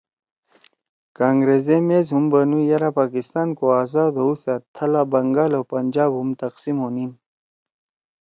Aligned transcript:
کانگرس 1.17 1.65
ئے 1.71 1.77
میس 1.87 2.07
ہُم 2.15 2.25
بنُو 2.31 2.59
یرأ 2.69 2.89
پاکستان 2.99 3.47
کو 3.57 3.65
آزاد 3.81 4.13
ہؤسأد 4.23 4.61
تھلا 4.75 5.01
بنگال 5.11 5.51
او 5.57 5.63
پنجاب 5.71 6.11
ہُم 6.17 6.29
تقسیم 6.43 6.77
ہونیِن 6.83 7.11